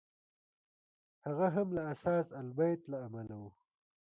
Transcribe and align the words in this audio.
هغه 1.25 1.47
هم 1.55 1.67
له 1.77 1.83
اثاث 1.93 2.27
البیت 2.41 2.81
له 2.91 2.97
امله 3.07 3.35
و. 3.41 3.43